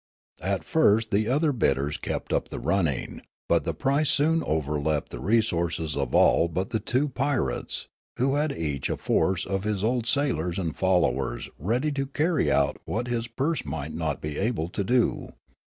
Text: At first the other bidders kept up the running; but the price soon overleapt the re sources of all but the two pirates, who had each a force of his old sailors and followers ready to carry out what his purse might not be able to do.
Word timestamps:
At 0.41 0.63
first 0.63 1.11
the 1.11 1.27
other 1.27 1.51
bidders 1.51 1.97
kept 1.97 2.33
up 2.33 2.49
the 2.49 2.57
running; 2.57 3.21
but 3.47 3.65
the 3.65 3.73
price 3.75 4.09
soon 4.09 4.41
overleapt 4.45 5.09
the 5.11 5.19
re 5.19 5.43
sources 5.43 5.95
of 5.95 6.15
all 6.15 6.47
but 6.47 6.71
the 6.71 6.79
two 6.79 7.07
pirates, 7.07 7.87
who 8.17 8.33
had 8.33 8.51
each 8.51 8.89
a 8.89 8.97
force 8.97 9.45
of 9.45 9.63
his 9.63 9.83
old 9.83 10.07
sailors 10.07 10.57
and 10.57 10.75
followers 10.75 11.49
ready 11.59 11.91
to 11.91 12.07
carry 12.07 12.51
out 12.51 12.77
what 12.85 13.09
his 13.09 13.27
purse 13.27 13.63
might 13.63 13.93
not 13.93 14.21
be 14.21 14.39
able 14.39 14.69
to 14.69 14.83
do. 14.83 15.33